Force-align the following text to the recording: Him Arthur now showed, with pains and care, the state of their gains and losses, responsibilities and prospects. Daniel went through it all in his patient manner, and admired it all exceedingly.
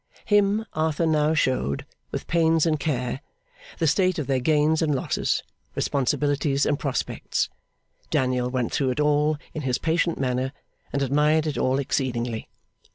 Him 0.25 0.65
Arthur 0.73 1.05
now 1.05 1.35
showed, 1.35 1.85
with 2.09 2.25
pains 2.25 2.65
and 2.65 2.79
care, 2.79 3.21
the 3.77 3.85
state 3.85 4.17
of 4.17 4.25
their 4.25 4.39
gains 4.39 4.81
and 4.81 4.95
losses, 4.95 5.43
responsibilities 5.75 6.65
and 6.65 6.79
prospects. 6.79 7.49
Daniel 8.09 8.49
went 8.49 8.71
through 8.71 8.89
it 8.89 8.99
all 8.99 9.37
in 9.53 9.61
his 9.61 9.77
patient 9.77 10.17
manner, 10.19 10.53
and 10.91 11.03
admired 11.03 11.45
it 11.45 11.55
all 11.55 11.77
exceedingly. 11.77 12.49